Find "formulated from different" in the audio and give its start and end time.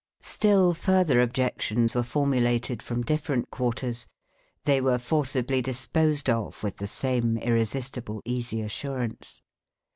2.01-3.51